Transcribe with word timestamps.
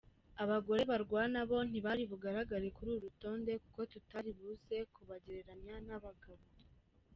Abagore 0.43 0.81
barwana 0.91 1.39
bo 1.49 1.57
ntibari 1.69 2.03
bugaragare 2.11 2.67
kuri 2.75 2.89
uru 2.91 3.03
rutonde 3.05 3.51
kuko 3.63 3.79
tutari 3.91 4.29
buze 4.37 4.77
kubagereranya 4.93 5.75
n’abagabo. 5.87 6.45